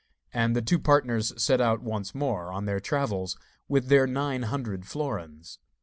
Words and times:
And 0.33 0.55
the 0.55 0.63
two 0.63 0.79
partners 0.79 1.31
set 1.39 1.61
out 1.61 1.83
once 1.83 2.15
more 2.15 2.51
on 2.51 2.65
their 2.65 2.79
travels, 2.79 3.37
with 3.67 3.87
their 3.89 4.07
nine 4.07 4.41
hundred 4.41 4.87
florins. 4.87 5.59